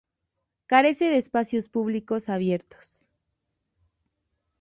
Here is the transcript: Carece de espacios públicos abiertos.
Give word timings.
Carece 0.65 1.05
de 1.11 1.17
espacios 1.19 1.69
públicos 1.69 2.27
abiertos. 2.27 3.03